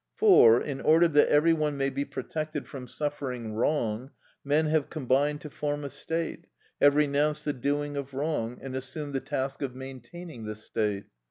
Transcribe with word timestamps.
For, 0.15 0.59
in 0.59 0.81
order 0.81 1.07
that 1.09 1.27
every 1.29 1.53
one 1.53 1.77
may 1.77 1.91
be 1.91 2.05
protected 2.05 2.67
from 2.67 2.87
suffering 2.87 3.53
wrong, 3.53 4.09
men 4.43 4.65
have 4.65 4.89
combined 4.89 5.41
to 5.41 5.49
form 5.51 5.83
a 5.83 5.91
state, 5.91 6.47
have 6.81 6.95
renounced 6.95 7.45
the 7.45 7.53
doing 7.53 7.95
of 7.95 8.15
wrong, 8.15 8.57
and 8.63 8.75
assumed 8.75 9.13
the 9.13 9.21
task 9.21 9.61
of 9.61 9.75
maintaining 9.75 10.45
the 10.45 10.55
state. 10.55 11.05